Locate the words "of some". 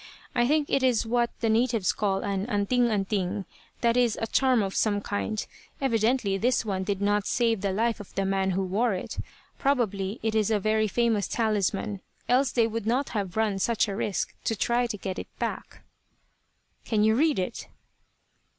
4.63-4.99